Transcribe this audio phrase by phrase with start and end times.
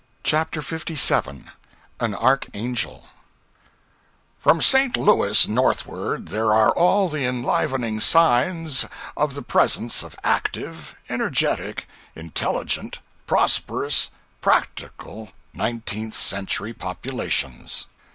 [0.23, 1.51] CHAPTER 57
[1.99, 3.05] An Archangel
[4.39, 4.97] FROM St.
[4.97, 8.83] Louis northward there are all the enlivening signs
[9.15, 14.09] of the presence of active, energetic, intelligent, prosperous,
[14.41, 17.85] practical nineteenth century populations.